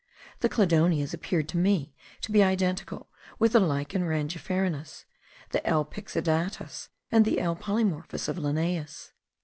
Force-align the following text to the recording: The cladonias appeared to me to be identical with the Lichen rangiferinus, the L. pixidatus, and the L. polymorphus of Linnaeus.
The 0.39 0.49
cladonias 0.49 1.13
appeared 1.13 1.47
to 1.49 1.57
me 1.59 1.93
to 2.21 2.31
be 2.31 2.41
identical 2.41 3.11
with 3.37 3.51
the 3.53 3.59
Lichen 3.59 4.01
rangiferinus, 4.01 5.05
the 5.51 5.63
L. 5.63 5.85
pixidatus, 5.85 6.87
and 7.11 7.23
the 7.23 7.39
L. 7.39 7.55
polymorphus 7.55 8.27
of 8.27 8.39
Linnaeus. 8.39 9.11